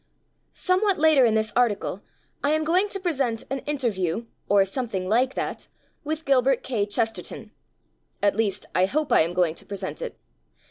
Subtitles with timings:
[0.53, 2.01] SOMEWHAT later in this article
[2.43, 5.67] I am going to present an "inter view*' (or something like that)
[6.03, 7.51] with Gilbert K Chesterton.
[8.19, 10.17] At least I hope I am going to present it.